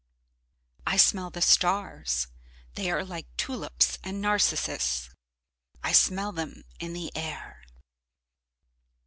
[0.87, 2.25] I smell the stars...
[2.73, 5.11] they are like tulips and narcissus...
[5.83, 7.61] I smell them in the air.